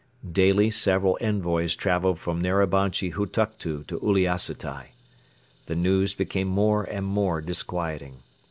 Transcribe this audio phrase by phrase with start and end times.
[0.31, 4.87] Daily several envoys traveled from Narabanchi Hutuktu to Uliassutai.
[5.67, 8.23] The news became more and more disquieting.